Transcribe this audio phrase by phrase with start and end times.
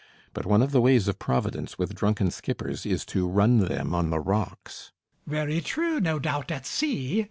[0.33, 4.09] But one of the ways of Providence with drunken skippers is to run them on
[4.09, 4.91] the rocks.
[5.27, 5.31] MAZZINI.
[5.47, 7.19] Very true, no doubt, at sea.